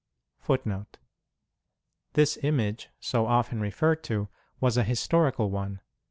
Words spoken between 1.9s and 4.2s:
This image, so often referred